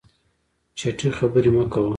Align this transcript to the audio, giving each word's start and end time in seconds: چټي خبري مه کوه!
چټي 0.77 1.09
خبري 1.17 1.51
مه 1.55 1.65
کوه! 1.73 1.89